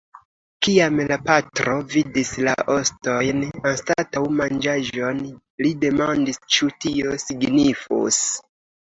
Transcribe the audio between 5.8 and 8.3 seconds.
demandis ĉu tio signifus.